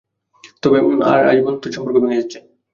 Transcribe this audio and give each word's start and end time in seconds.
আর 1.11 1.19
আজ 1.29 1.37
বন্ধুত্বের 1.43 1.75
সম্পর্ক 1.75 1.95
ভেঙে 2.01 2.19
যাচ্ছে। 2.19 2.37